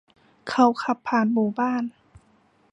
[0.49, 1.83] เขาขับผ่านหมู่บ้าน